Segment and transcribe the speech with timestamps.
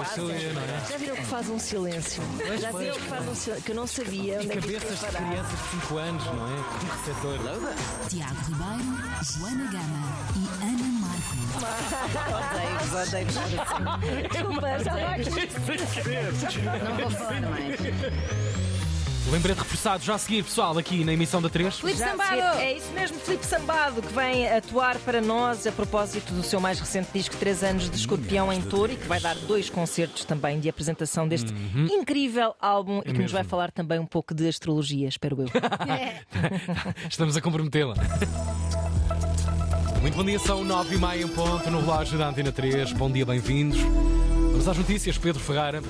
[0.00, 0.90] É?
[0.90, 2.22] Já viram que faz um silêncio?
[2.60, 3.64] Já viram que faz um silêncio?
[3.64, 6.56] Que eu não sabia onde é que Cabeças de crianças de 5 anos, não é?
[6.78, 7.38] Que receptor.
[8.08, 8.90] Tiago Ribeiro,
[9.22, 10.02] Joana Gama
[10.36, 11.20] e Ana Marco.
[12.30, 13.26] Odeio, odeio.
[14.30, 15.18] Desculpa, já vai.
[16.84, 17.80] Não vou falar mais.
[19.30, 21.78] Lembrete reforçado já a seguir, pessoal, aqui na emissão da 3.
[21.78, 22.58] Filipe Já Sambado!
[22.58, 26.80] É isso mesmo, Filipe Sambado, que vem atuar para nós a propósito do seu mais
[26.80, 30.58] recente disco, 3 anos de Escorpião em Touro, e que vai dar dois concertos também
[30.58, 31.54] de apresentação deste
[31.92, 35.46] incrível álbum e que nos vai falar também um pouco de astrologia, espero eu.
[37.08, 37.94] Estamos a comprometê-la.
[40.00, 42.92] Muito bom dia, são 9 e meia em ponto no relógio da Antena 3.
[42.94, 43.78] Bom dia, bem-vindos.
[44.50, 45.80] Vamos às notícias, Pedro Ferreira.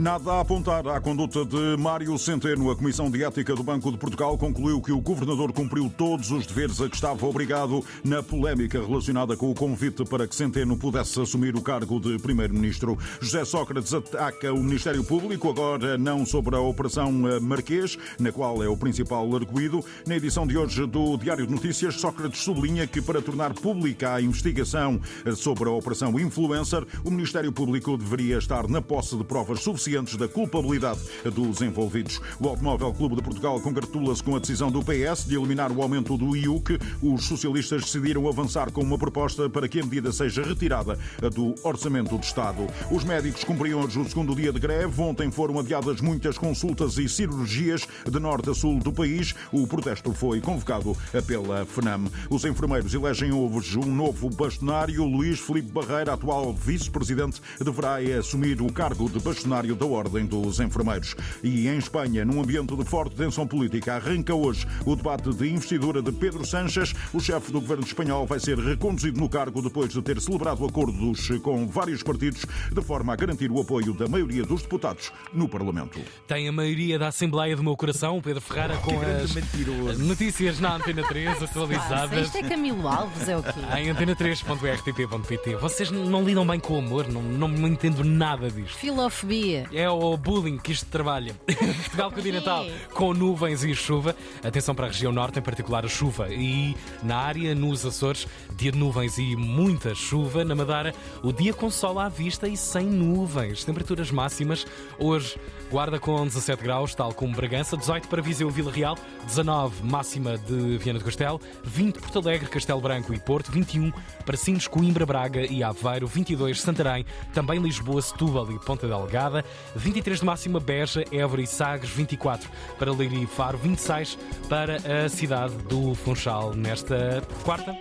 [0.00, 2.70] Nada a apontar à conduta de Mário Centeno.
[2.70, 6.46] A Comissão de Ética do Banco de Portugal concluiu que o governador cumpriu todos os
[6.46, 11.20] deveres a que estava obrigado na polémica relacionada com o convite para que Centeno pudesse
[11.20, 12.98] assumir o cargo de primeiro-ministro.
[13.20, 18.68] José Sócrates ataca o Ministério Público, agora não sobre a Operação Marquês, na qual é
[18.70, 19.84] o principal arguído.
[20.06, 24.22] Na edição de hoje do Diário de Notícias, Sócrates sublinha que para tornar pública a
[24.22, 24.98] investigação
[25.36, 30.28] sobre a Operação Influencer, o Ministério Público deveria estar na posse de provas suficientes da
[30.28, 31.00] culpabilidade
[31.34, 32.20] dos envolvidos.
[32.38, 36.16] O Automóvel Clube de Portugal congratula-se com a decisão do PS de eliminar o aumento
[36.16, 36.78] do IUC.
[37.02, 40.96] Os socialistas decidiram avançar com uma proposta para que a medida seja retirada
[41.34, 42.68] do Orçamento do Estado.
[42.88, 45.02] Os médicos cumpriam hoje o segundo dia de greve.
[45.02, 49.34] Ontem foram adiadas muitas consultas e cirurgias de norte a sul do país.
[49.50, 50.96] O protesto foi convocado
[51.26, 52.04] pela FNAM.
[52.30, 55.04] Os enfermeiros elegem hoje um novo bastonário.
[55.04, 61.16] Luís Felipe Barreira, atual vice-presidente, deverá assumir o cargo de bastonário da Ordem dos Enfermeiros.
[61.42, 66.02] E em Espanha, num ambiente de forte tensão política, arranca hoje o debate de investidura
[66.02, 66.94] de Pedro Sánchez.
[67.14, 71.30] O chefe do governo espanhol vai ser reconduzido no cargo depois de ter celebrado acordos
[71.42, 75.98] com vários partidos, de forma a garantir o apoio da maioria dos deputados no Parlamento.
[76.26, 81.02] Tem a maioria da Assembleia do meu coração, Pedro Ferreira, com as notícias na Antena
[81.08, 82.26] 3 atualizadas.
[82.26, 83.60] Isto é Camilo Alves, é o quê?
[83.78, 85.56] Em antena3.rtp.pt.
[85.56, 88.76] Vocês não lidam bem com o amor, não, não me entendo nada disto.
[88.76, 89.59] Filofobia.
[89.72, 91.34] É o bullying que isto trabalha.
[91.46, 94.14] Portugal continental com nuvens e chuva.
[94.42, 96.28] Atenção para a região norte, em particular a chuva.
[96.30, 98.26] E na área, nos Açores,
[98.56, 100.44] dia de nuvens e muita chuva.
[100.44, 103.64] Na Madeira, o dia com sol à vista e sem nuvens.
[103.64, 104.66] Temperaturas máximas.
[104.98, 105.38] Hoje,
[105.70, 107.76] Guarda com 17 graus, tal como Bragança.
[107.76, 108.98] 18 para Viseu Vila Real.
[109.24, 111.40] 19 máxima de Viana do Castelo.
[111.62, 113.52] 20 Porto Alegre, Castelo Branco e Porto.
[113.52, 113.92] 21
[114.26, 116.08] para Sines, Coimbra, Braga e Aveiro.
[116.08, 117.06] 22 Santarém.
[117.32, 119.44] Também Lisboa, Setúbal e Ponta Delgada.
[119.74, 121.90] 23 de máxima Beja, Évora e Sagres.
[121.90, 123.58] 24 para Leiria e Faro.
[123.58, 124.18] 26
[124.48, 127.76] para a cidade do Funchal nesta quarta.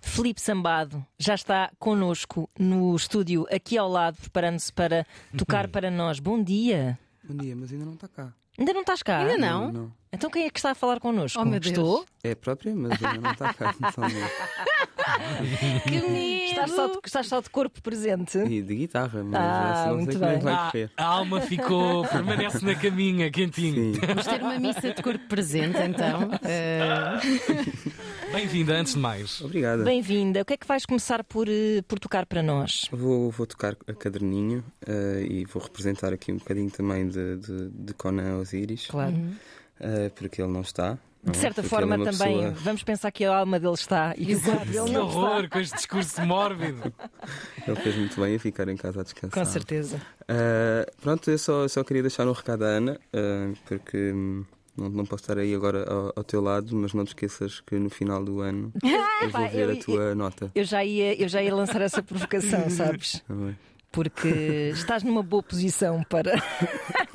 [0.00, 5.04] Filipe Sambado já está connosco no estúdio, aqui ao lado, preparando-se para
[5.36, 6.20] tocar para nós.
[6.20, 6.96] Bom dia.
[7.24, 8.32] Bom dia, mas ainda não está cá.
[8.56, 9.18] Ainda não estás cá?
[9.18, 9.72] Ainda não?
[9.72, 9.92] Não.
[10.12, 11.40] Então quem é que está a falar connosco?
[11.40, 11.72] Oh, meu Deus.
[11.72, 12.06] Estou?
[12.22, 13.74] É a própria, mas ainda não está cá.
[15.84, 16.44] Que medo!
[16.54, 18.38] Estás só, de, estás só de corpo presente?
[18.38, 20.44] e de guitarra, mas Ah, não muito sei como é que bem.
[20.44, 20.90] vai Ah, correr.
[20.96, 23.94] a alma ficou, permanece na caminha, quentinho.
[23.94, 24.00] Sim.
[24.06, 26.30] Vamos ter uma missa de corpo presente, então.
[26.44, 27.20] Eh,
[28.32, 29.40] Bem-vinda, antes de mais.
[29.40, 29.84] Obrigada.
[29.84, 30.42] Bem-vinda.
[30.42, 32.88] O que é que vais começar por, eh, por tocar para nós?
[32.90, 37.70] Vou, vou tocar a caderninho eh, e vou representar aqui um bocadinho também de, de,
[37.70, 39.14] de Conan Osiris, Claro.
[39.80, 40.98] eh, porque ele não está.
[41.24, 41.40] Não De é?
[41.40, 44.34] certa Porque forma é também, pessoa- vamos pensar que a alma dele está e que
[44.36, 45.18] o corpo dele Que não está.
[45.18, 46.92] horror com este discurso mórbido.
[47.66, 49.44] Ele fez muito bem a ficar em casa a descansar.
[49.44, 49.96] Com certeza.
[50.22, 54.44] Uh, pronto, eu só, só queria deixar um recado à Ana, uh, porque hum,
[54.76, 57.76] não, não posso estar aí agora ao, ao teu lado, mas não te esqueças que
[57.78, 58.72] no final do ano
[59.22, 60.50] eu vou ver eu- a tua nota.
[60.54, 63.22] Eu já ia, eu já ia lançar essa provocação, sabes?
[63.26, 63.56] Tá bem?
[63.94, 64.28] Porque
[64.74, 66.32] estás numa boa posição para.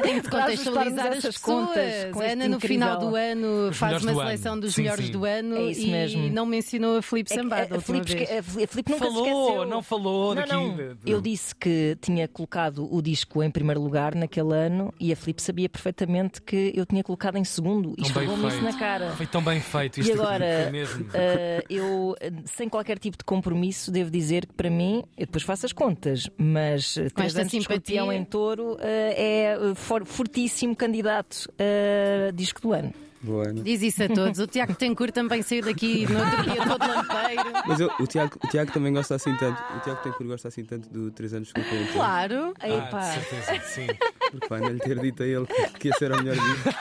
[0.01, 4.13] Tem de contextualizar essas contas com Ana, no incrível- final do ano, Os faz uma
[4.13, 4.29] do ano.
[4.29, 5.11] seleção dos Sim, melhores sim.
[5.11, 6.29] do ano É isso e mesmo.
[6.29, 7.73] não mencionou a Filipe É que Sambado.
[7.73, 8.29] a, a Filipe, vez.
[8.29, 9.65] esque- a Filipe nunca se Falou, esqueceu.
[9.65, 10.53] não falou Não, daqui.
[10.53, 10.75] não.
[10.75, 15.15] de- Eu disse que tinha colocado o disco em primeiro lugar naquele ano e a
[15.15, 19.11] Filipe sabia perfeitamente que eu tinha colocado em segundo e esfregou-me isso na cara.
[19.17, 21.05] Foi tão bem feito isto E agora, foi mesmo.
[21.13, 22.15] eh, eu,
[22.45, 26.29] sem qualquer tipo de compromisso, devo dizer que para mim, eu depois faço as contas,
[26.37, 30.75] mas eh, três esta anos de simpatia- escorpião em touro eh, é eh, for- fortíssimo
[30.75, 32.93] candidato a disco do ano.
[33.27, 33.61] Ana.
[33.61, 34.39] Diz isso a todos.
[34.39, 37.43] O Tiago Tencourt também saiu daqui no outro dia todo lampeiro.
[37.67, 39.61] Mas eu- o, Tiago, o Tiago também gosta assim tanto.
[39.75, 41.91] O Tiago que gosta assim tanto do 3 anos que eu tenho.
[41.91, 42.53] Claro.
[42.61, 42.99] Ah, Epá.
[42.99, 43.87] de certeza, sim.
[44.31, 46.73] Porque vai ainda lhe ter dito a ele que, que ia ser o melhor dia.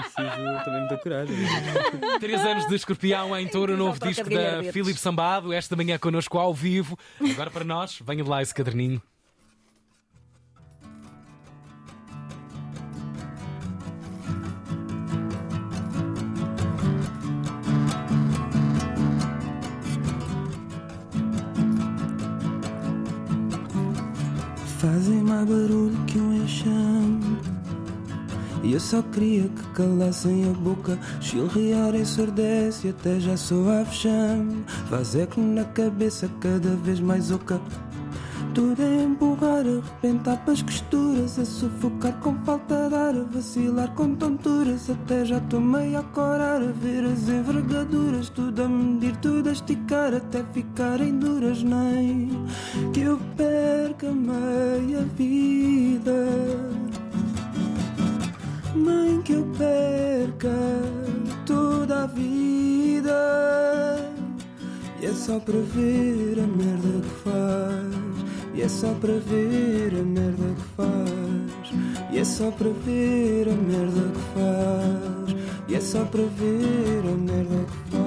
[0.00, 1.36] Preciso também muita coragem.
[2.20, 4.72] Três anos de escorpião em touro, novo disco da.
[4.72, 5.52] Filipe Sambado.
[5.52, 6.98] Esta manhã connosco ao vivo.
[7.20, 9.02] Agora para nós, venha de lá esse caderninho.
[24.78, 27.31] Fazem mais barulho que um enxame.
[28.62, 34.64] E eu só queria que calassem a boca, chilrear ensurdece até já sou a vexame.
[34.88, 37.60] Faz eco na cabeça cada vez mais oca.
[38.54, 44.14] Tudo é empurrar, arrebentar as costuras, a sufocar com falta de ar, a vacilar com
[44.14, 44.90] tonturas.
[44.90, 49.52] Até já estou meio a corar, a ver as envergaduras, tudo a medir, tudo a
[49.52, 51.62] esticar, até ficarem duras.
[51.62, 52.28] Nem
[52.92, 56.12] que eu perca meia vida,
[58.74, 60.56] nem que eu perca
[61.46, 63.12] toda a vida.
[65.00, 68.02] E é só para ver a merda que faz.
[68.54, 72.12] E é só para ver a merda que faz.
[72.12, 75.36] E é só para ver a merda que faz.
[75.68, 78.01] E é só para ver a merda que faz.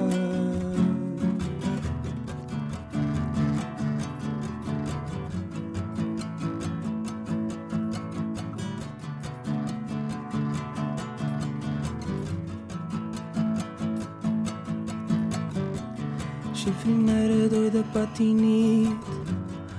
[16.66, 18.98] Chifrineira doida patinite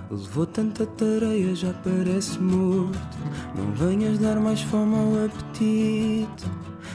[0.10, 3.18] Levou tanta tareia, já parece morto.
[3.57, 6.50] Não venhas dar mais fome ao apetite.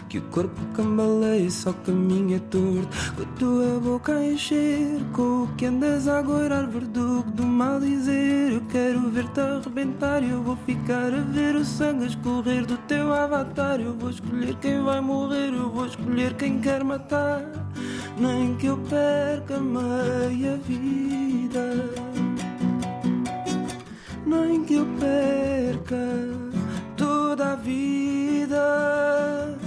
[0.08, 5.48] Que o corpo cambaleia, só caminha torto Com a tua boca a encher Com o
[5.56, 8.52] que andas a agoirar Verdugo do mal dizer.
[8.52, 13.78] Eu quero ver-te arrebentar Eu vou ficar a ver o sangue escorrer do teu avatar.
[13.78, 17.42] Eu vou escolher quem vai morrer Eu vou escolher quem quer matar
[18.22, 22.12] Nem que eu perca meia vida
[24.32, 25.96] nem que eu perca
[26.96, 29.58] toda a vida.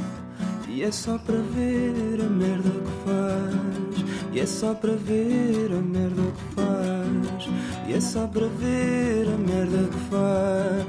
[0.67, 4.05] E é só para ver a merda que faz.
[4.33, 7.49] E é só para ver a merda que faz.
[7.87, 10.85] E é só para ver a merda que faz.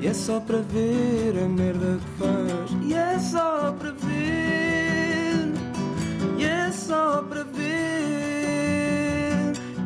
[0.00, 2.70] E é só para ver a merda que faz.
[2.86, 4.73] E é só para ver.
[6.86, 7.72] Só para ver.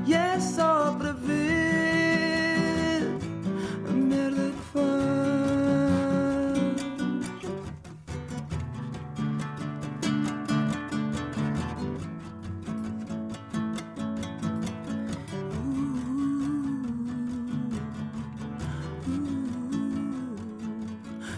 [0.04, 3.02] E é só para ver
[3.88, 4.88] a merda que faz.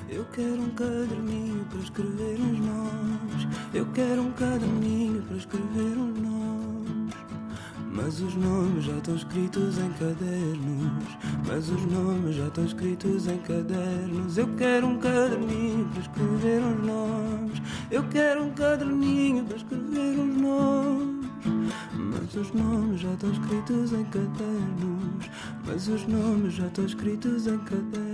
[0.08, 3.46] Eu quero um caderninho para escrever uns nomes.
[3.74, 5.00] Eu quero um caderninho
[8.10, 11.16] Mas os nomes já estão escritos em cadernos.
[11.46, 14.36] Mas os nomes já estão escritos em cadernos.
[14.36, 17.62] Eu quero um caderninho para escrever uns nomes.
[17.88, 21.30] Eu quero um caderninho para escrever uns nomes.
[21.94, 25.30] Mas os nomes já estão escritos em cadernos.
[25.64, 28.09] Mas os nomes já estão escritos em cadernos.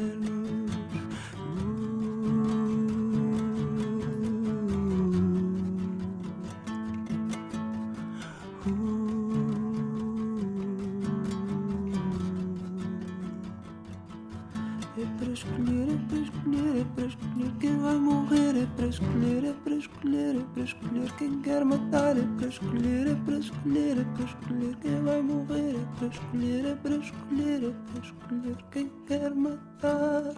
[27.76, 30.34] É para escolher quem quer matar.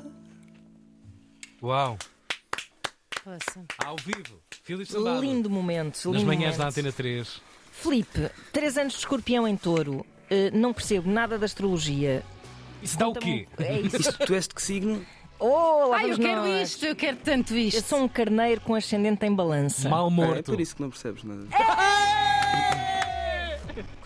[1.62, 1.99] Uau!
[3.85, 4.40] Ao vivo.
[4.62, 5.21] Filipe Sambado.
[5.21, 5.97] Lindo momento.
[5.97, 6.78] Nas lindo manhãs da momento.
[6.78, 7.40] Antena 3.
[7.73, 10.04] Filipe, três anos de escorpião em touro.
[10.30, 12.23] Eh, não percebo nada da astrologia.
[12.83, 13.47] Isso dá o quê?
[13.59, 13.97] É isso.
[14.00, 15.04] Isto, tu és de que signo?
[15.38, 16.71] Oh, lá Ai, eu quero nós.
[16.71, 17.83] isto, eu quero tanto Eu isto.
[17.88, 19.88] sou um carneiro com ascendente em balança.
[19.88, 20.50] Mal Ah, é morto.
[20.50, 21.47] por isso que não percebes nada.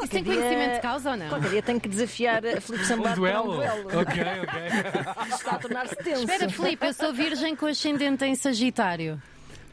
[0.00, 1.28] Isso tem dia- conhecimento de causa ou não?
[1.28, 3.52] Qualquer dia tenho que desafiar a Filipe Um Sambado para um duelo?
[3.54, 4.00] duelo.
[4.00, 5.22] Ok, ok.
[5.28, 6.20] Isto está a tornar-se tenso.
[6.20, 9.20] Espera, Filipe, eu sou virgem com ascendente em Sagitário.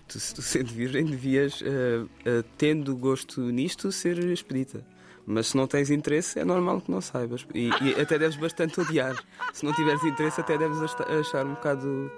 [0.08, 4.84] Tu, se tu sendo virgem, devias, eh, eh, tendo gosto nisto, ser expedita.
[5.26, 7.46] Mas se não tens interesse, é normal que não saibas.
[7.54, 9.16] E, e até deves bastante odiar.
[9.54, 12.12] Se não tiveres interesse, até deves ach- achar um bocado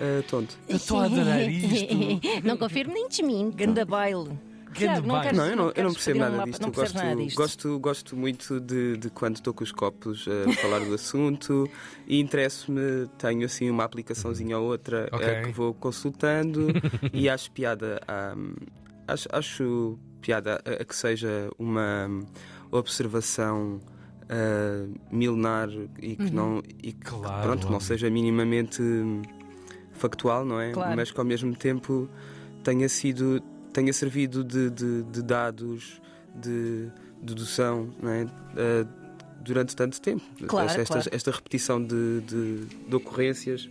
[0.00, 0.58] eh, tonto.
[0.68, 1.94] Eu estou a adorar isto.
[2.42, 3.56] Não confirmo nem desminto.
[3.56, 4.30] Ganda baile.
[4.74, 6.60] Tiago, não queres- Não, eu não, eu não percebo nada disto.
[6.62, 7.36] Não gosto, nada disto.
[7.36, 11.68] gosto, gosto muito de, de quando estou com os copos a falar do assunto
[12.06, 16.68] e interesso-me, tenho assim uma aplicaçãozinha ou outra eh, que vou consultando
[17.12, 18.34] e acho piada a,
[19.12, 22.08] acho, acho piada a, a que seja uma
[22.70, 23.80] observação
[24.28, 25.68] ah, milenar
[26.02, 27.86] e que não e que Claro, pronto, não óbvio.
[27.88, 28.82] seja minimamente
[29.92, 30.70] factual, não é?
[30.72, 30.96] Claro.
[30.96, 32.08] Mas que ao mesmo tempo
[32.62, 33.42] tenha sido
[33.78, 36.00] tenha servido de, de- de dados
[36.34, 36.88] de
[37.22, 38.26] dedução é?
[38.56, 38.86] Ah,
[39.40, 40.22] durante tanto tempo.
[40.46, 41.08] Claro, esta, claro.
[41.12, 43.68] esta repetição de, de- ocorrências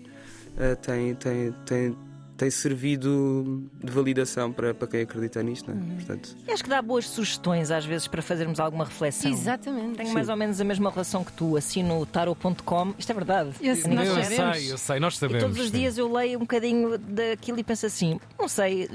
[0.58, 1.98] ah, tem, tem, tem,
[2.38, 5.70] tem servido de validação para, para quem acredita nisto.
[5.72, 5.84] Não é?
[5.84, 5.96] Uhum.
[5.96, 9.32] Portanto, E acho que dá boas sugestões às vezes para fazermos alguma reflexão.
[9.32, 9.98] Exatamente.
[9.98, 12.94] Tenho mais ou menos a mesma relação que tu, assino tarot.com.
[12.98, 13.50] Isto é verdade.
[13.62, 15.44] Eu sei, nós eu sei, eu sei, nós E sabemos.
[15.44, 15.78] todos os sim.
[15.78, 18.88] dias eu leio um bocadinho daquilo e penso assim: não sei, eh,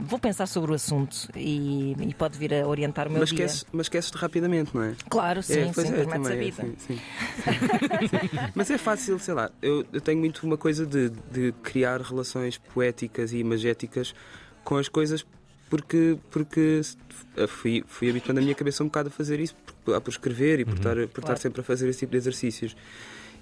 [0.00, 3.44] vou pensar sobre o assunto e, e pode vir a orientar o meu mas dia.
[3.44, 4.94] esqueces, mas esqueces-te rapidamente, não é?
[5.08, 6.62] Claro, sim, É, sim, é, metes a também é, vida.
[6.62, 7.00] sim, sim.
[8.54, 12.60] Mas é fácil, sei lá, eu, eu tenho muito uma coisa de, de criar relações
[12.74, 14.14] poéticas e imagéticas
[14.64, 15.24] com as coisas
[15.70, 16.80] porque, porque
[17.48, 20.64] fui, fui habituando a minha cabeça um bocado a fazer isso, por, por escrever e
[20.66, 21.40] por, estar, por estar Claro.
[21.40, 22.76] sempre a fazer esse tipo de exercícios.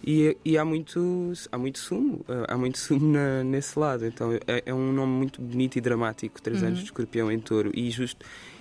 [0.07, 4.07] E, e há, muito, há muito sumo, há muito sumo na- nesse lado.
[4.07, 7.71] Então é, é um nome muito bonito e dramático, Três anos de escorpião em touro,
[7.75, 8.17] e, just,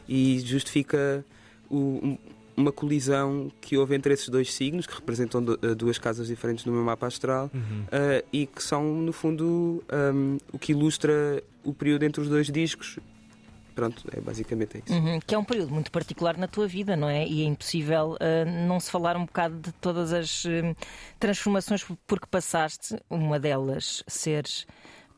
[0.08, 1.24] e justifica
[1.70, 2.18] o-
[2.60, 6.74] uma colisão que houve entre esses dois signos, que representam eh, duas casas diferentes no
[6.74, 7.50] meu mapa astral,
[7.92, 12.48] eh, e que são, no fundo, um, o que ilustra o período entre os dois
[12.48, 13.00] discos.
[13.74, 14.94] Pronto, é basicamente isso.
[14.94, 17.26] Uhum, que é um período muito particular na tua vida, não é?
[17.26, 20.76] E é impossível ah, não se falar um bocado de todas as hum,
[21.18, 24.68] transformações por que passaste, uma delas seres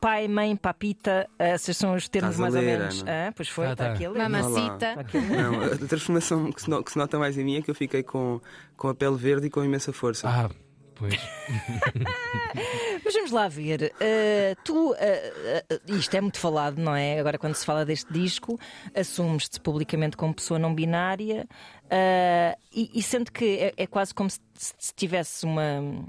[0.02, 3.02] pai, mãe, papita, esses são os termos mais ler, ou menos.
[3.02, 3.28] Ana.
[3.28, 3.92] Ah, pois foi, Ah, está tá.
[3.92, 4.18] aqui a ler.
[4.18, 4.94] Mamacita.
[5.30, 7.74] Não, a transformação que se, no- que se nota mais em mim é que eu
[7.74, 8.40] fiquei com,
[8.76, 10.28] com a pele verde e com imensa força.
[10.28, 10.50] Ah,
[10.96, 11.14] pois.
[13.04, 13.92] Mas vamos lá ver.
[13.94, 17.18] Uh, tu, uh, uh, isto é muito falado, não é?
[17.18, 18.58] Agora, quando se fala deste disco,
[18.94, 21.46] assumes-te publicamente como pessoa não binária
[21.84, 26.04] uh, e, e sendo que é, é quase como se, se tivesse uma.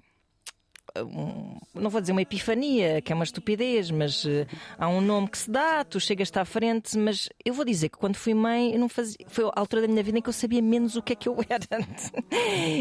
[0.97, 4.45] Um- não vou dizer uma epifania, que é uma estupidez, mas uh,
[4.77, 7.97] há um nome que se dá, tu chegas-te à frente, mas eu vou dizer que
[7.97, 10.33] quando fui mãe, eu não fazia, foi a altura da minha vida em que eu
[10.33, 11.67] sabia menos o que é que eu era.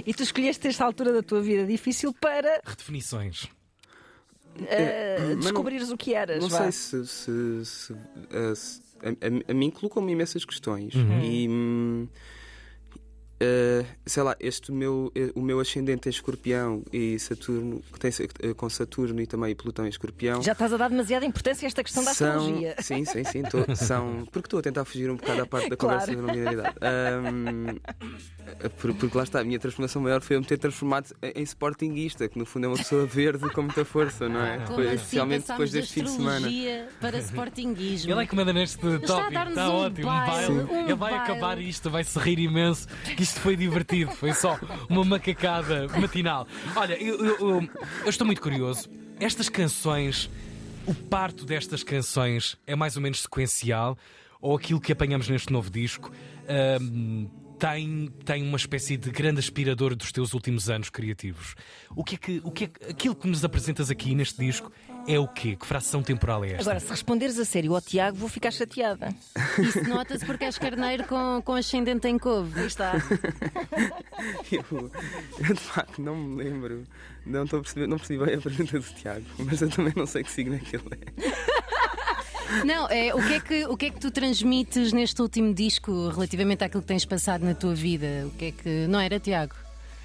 [0.04, 3.46] e tu escolheste esta altura da tua vida difícil para Redefinições.
[4.66, 6.42] É, uh, mas não- descobrires o que eras.
[6.42, 6.70] Não vá.
[6.70, 7.06] sei se.
[7.06, 7.92] se- se-
[8.30, 10.94] eh, se- a, a- a mim colocam-me imensas questões.
[10.94, 11.22] Uhum.
[11.24, 11.48] E.
[11.48, 12.08] hum,
[13.44, 18.10] eh, sei lá, este meu, eh, o meu ascendente em escorpião e Saturno, que tem
[18.40, 20.40] eh, com Saturno e também Plutão em escorpião.
[20.42, 22.76] Já estás a dar demasiada importância a esta questão da são, astrologia.
[22.80, 23.42] Sim, sim, sim.
[23.42, 26.14] tô- são, porque estou a tentar fugir um bocado à parte da Claro.
[26.16, 26.74] conversa da.
[26.80, 27.78] Ahm,
[28.80, 32.28] por- porque lá está, a minha transformação maior foi eu me ter transformado em sportinguista,
[32.28, 34.58] que no fundo é uma pessoa verde com muita força, não é?
[34.58, 36.48] Como Depois- assim especialmente passámos depois deste fim de semana.
[37.00, 38.12] para sportinguismo?
[38.12, 40.06] Ele é que manda neste está tópico, dar-nos está um ótimo.
[40.06, 41.16] baile, um Ele vai baile.
[41.16, 44.58] acabar isto, vai se rir imenso, que isto foi divertido, foi só
[44.88, 46.46] uma macacada matinal.
[46.76, 47.70] Olha, eu, eu- eu-
[48.04, 48.88] eu estou muito curioso.
[49.20, 50.28] Estas canções,
[50.86, 53.96] o parto destas canções é mais ou menos sequencial,
[54.40, 56.10] ou aquilo que apanhamos neste novo disco
[57.62, 61.54] tem, tem uma espécie de grande aspirador dos teus últimos anos criativos.
[61.94, 64.72] O que é que, o que, é que- aquilo que nos apresentas aqui neste disco
[65.06, 65.54] é o quê?
[65.54, 66.62] Que fração temporal é esta?
[66.62, 69.14] Agora, se responderes a sério ao Tiago, vou ficar chateada.
[69.62, 72.58] Isso nota-se porque és carneiro com, com ascendente em couve.
[72.58, 72.94] Aí está.
[74.52, 74.90] Eu,
[75.48, 76.84] eu de facto não me lembro,
[77.26, 80.06] não, estou a perceber, não percebi bem a pergunta do Tiago, mas eu também não
[80.06, 81.81] sei que signo é que ele é.
[82.64, 86.08] Não, é, o, que é que, o que é que tu transmites neste último disco
[86.08, 88.06] relativamente àquilo que tens passado na tua vida?
[88.26, 88.86] O que é que.
[88.88, 89.54] Não era, Tiago?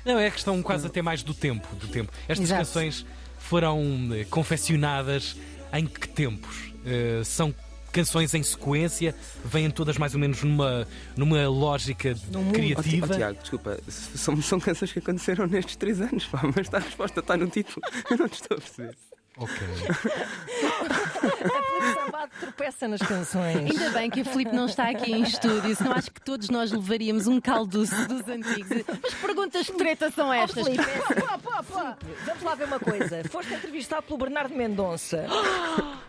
[0.06, 1.68] Não, é a questão quase até mais do tempo.
[1.76, 2.12] Do tempo.
[2.28, 2.66] Estas Exato.
[2.66, 3.06] canções
[3.40, 3.82] foram
[4.14, 5.36] eh, confeccionadas
[5.74, 6.72] em que tempos?
[6.86, 7.54] Eh, são
[7.92, 12.50] canções em sequência, vêm todas mais ou menos numa, numa lógica Num mundo.
[12.50, 13.08] Oh, criativa.
[13.10, 17.20] oh, Tiago, desculpa, são, são canções que aconteceram nestes três anos, pá, mas a resposta
[17.22, 17.82] está no título.
[18.12, 18.96] Eu não te estou a perceber.
[19.38, 19.58] Ok.
[20.82, 23.56] O sambado tropeça nas canções.
[23.58, 26.72] Ainda bem que o Filipe não está aqui em estúdio, senão acho que todos nós
[26.72, 28.84] levaríamos um caldoço dos antigos.
[29.02, 30.64] Mas perguntas de treta são Ó, estas.
[30.66, 31.98] Filipe, é- pá, pá.
[32.26, 33.22] vamos lá ver uma coisa.
[33.30, 35.26] Foste entrevistado pelo Bernardo Mendonça.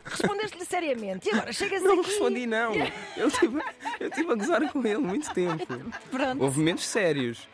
[0.04, 1.28] Respondeste-lhe seriamente.
[1.28, 2.10] E agora chegas Não aqui.
[2.10, 2.72] respondi, não.
[3.16, 3.58] Eu estive
[4.00, 5.66] eu tive a gozar com ele muito tempo.
[6.10, 6.42] Pronto.
[6.42, 7.46] Houve momentos sérios,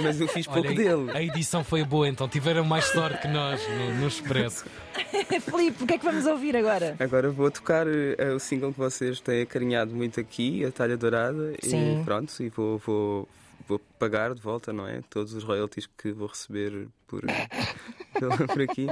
[0.00, 1.10] mas eu fiz pouco Olha, dele.
[1.16, 4.64] a edição foi boa, então tiveram mais sorte que nós no, no Expresso.
[5.50, 6.96] Filipe, o que é que vamos ouvir agora?
[6.98, 11.54] Agora vou tocar eh, o single que vocês têm acarinhado muito aqui, a Talha Dourada.
[11.62, 12.00] Sim.
[12.00, 13.28] E pronto, e vou, vou,
[13.68, 15.00] vou pagar de volta, não é?
[15.10, 17.22] Todos os royalties que vou receber por,
[18.48, 18.86] por, aqui.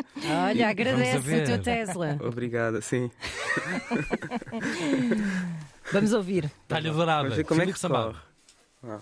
[0.49, 1.42] Olha, agradece ver.
[1.42, 2.19] o teu Tesla.
[2.21, 3.11] Obrigada, sim.
[5.92, 6.50] Vamos ouvir.
[6.69, 7.23] Talha dourada.
[7.23, 8.16] Vamos ver como é Filipe que Sambado.
[8.81, 8.95] corre.
[8.95, 9.00] Ah.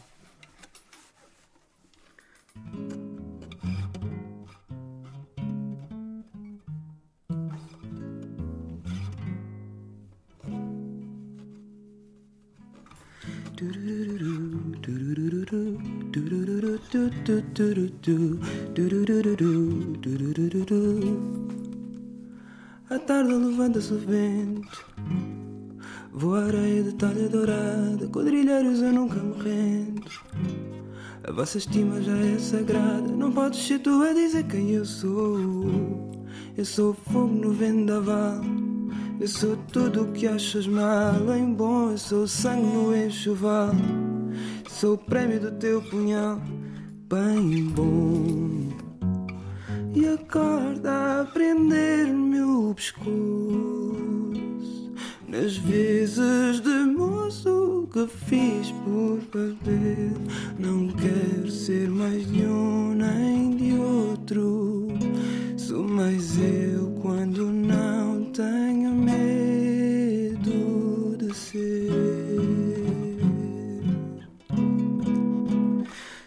[13.63, 13.67] À
[23.01, 24.87] tarde levanta-se o vento
[26.11, 30.11] Vou à areia de talha dourada Quadrilheiros eu nunca me rendo.
[31.25, 36.11] A vossa estima já é sagrada Não podes ser tu a dizer quem eu sou.
[36.57, 38.41] Eu sou fogo no vendaval
[39.21, 43.71] Eu sou tudo o que achas mal em bom Eu sou sangue no enxoval.
[44.71, 46.41] Sou o prémio do teu punhal
[47.07, 48.71] Bem bom.
[49.95, 53.11] E acorda a prender-me o pescoço.
[55.29, 60.13] Nas vezes de moço que fiz por perder
[60.59, 64.89] Não quero ser mais de um nem de outro.
[65.59, 68.10] Sou mais eu quando não
[68.41, 70.57] tenho medo
[71.19, 71.91] de ser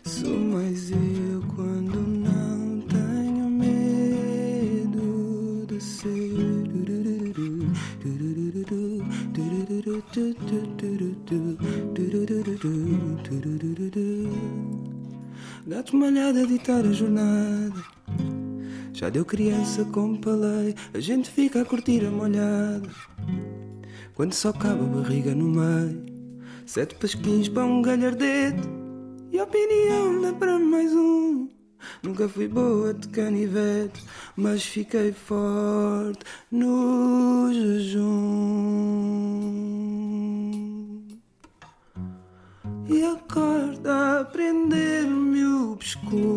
[0.04, 5.06] Sou mais eu quando não tenho medo
[5.68, 6.44] de ser.
[15.66, 18.03] Gato malhado a ditar a jornada.
[19.04, 22.88] Já deu criança como palei, a gente fica a curtir a molhada.
[24.16, 26.06] Quando só cabe a barriga no meio,
[26.66, 28.62] sete pasquins para um galhardete.
[29.30, 31.50] E a opinião dá para mais um.
[32.02, 34.02] Nunca fui boa de canivete,
[34.38, 38.54] mas fiquei forte no jejum.
[42.88, 46.33] E acorda a prender-me o pescoço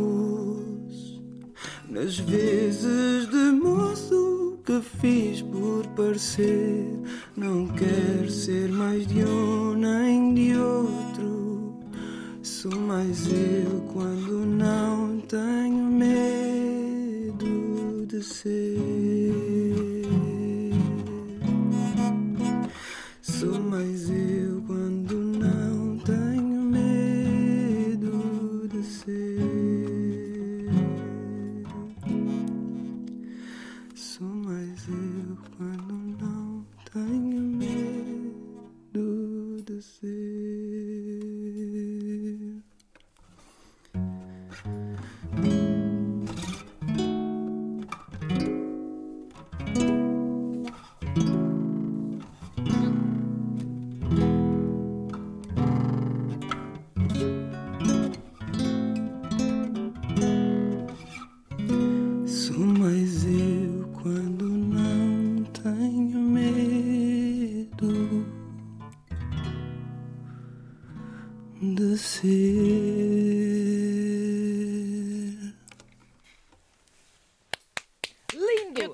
[2.06, 6.75] nas vezes de moço que fiz por parecer.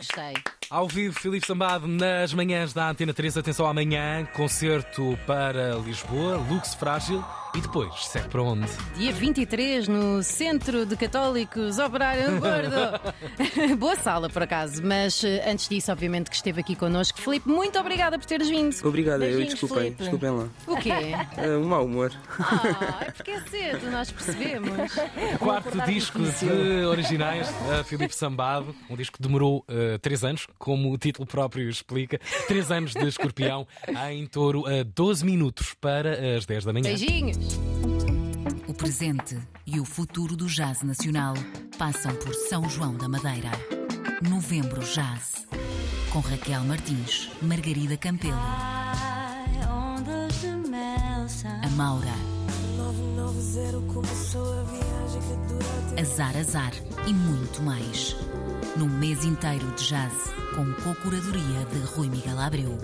[0.02, 0.18] Lindo!
[0.18, 0.61] Eu gostei.
[0.72, 3.36] Ao vivo, Filipe Sambado nas manhãs da Antena 3.
[3.36, 7.22] Atenção amanhã, concerto para Lisboa, Lux Frágil.
[7.54, 8.66] E depois, segue para onde?
[8.96, 13.76] Dia 23, no Centro de Católicos Operário Gordo.
[13.76, 14.82] Boa sala, por acaso.
[14.82, 17.20] Mas eh, antes disso, obviamente, que esteve aqui connosco.
[17.20, 18.74] Filipe, muito obrigada por teres vindo.
[18.82, 19.98] Obrigado, eu desculpem, Filipe.
[19.98, 20.48] desculpem lá.
[20.66, 20.92] O quê?
[21.36, 22.10] É um mau humor.
[22.40, 24.90] Ah, é porque é cedo, nós percebemos.
[25.38, 26.48] Quarto disco difícil.
[26.48, 28.74] de originais, a Filipe Sambado.
[28.88, 32.20] Um disco que demorou eh, três anos, como o título próprio explica.
[32.46, 33.66] Três anos de escorpião
[34.12, 36.84] em touro a 12 minutos para as 10 da manhã.
[36.84, 37.58] Beijinhos.
[38.68, 41.34] O presente e o futuro do jazz nacional
[41.76, 43.50] passam por São João da Madeira.
[44.22, 45.48] Novembro Jazz.
[46.12, 48.38] Com Raquel Martins, Margarida Campelo,
[49.68, 50.46] Ondas de
[53.42, 56.72] mel são a Maura, Azar Azar
[57.06, 58.16] e muito mais.
[58.76, 60.12] Num mês inteiro de jazz,
[60.54, 62.78] com co-curadoria de Rui Miguel Abreu.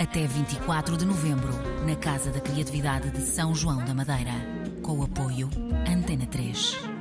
[0.00, 1.52] Até 24 de novembro,
[1.86, 4.32] na Casa da Criatividade de São João da Madeira.
[4.82, 5.48] Com o apoio
[5.86, 6.93] Antena 3.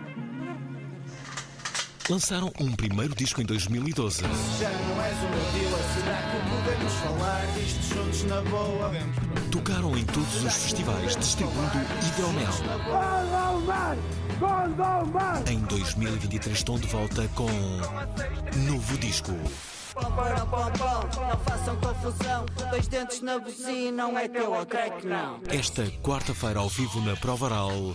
[2.09, 4.21] Lançaram um primeiro disco em 2012.
[4.59, 5.17] Já não és
[5.93, 8.91] será que podemos falar disto juntos na boa?
[9.51, 12.49] Tocaram em todos os festivais distribuindo Hidromel.
[15.49, 17.49] Em 2023 estão de volta com
[18.67, 19.31] novo disco.
[19.93, 22.45] Pão, pão, pão, pão, não façam confusão.
[22.71, 25.39] Dois dentes na buzina, não é teu, eu creio que não.
[25.47, 27.93] Esta quarta-feira ao vivo na Provaral,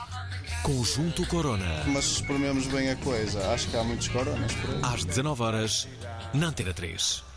[0.63, 1.83] Conjunto Corona.
[1.87, 4.81] Mas se esprememos bem a coisa, acho que há muitos coronas por aí.
[4.95, 5.89] Às 19 horas
[6.33, 7.28] na Antena 3.